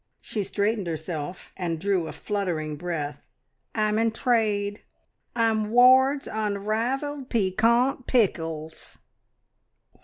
[0.19, 3.21] She straightened herself and drew a fluttering breath.
[3.75, 4.81] "I'm in trade!
[5.35, 8.97] I'm Ward's Unrivalled Piquant Pickles!"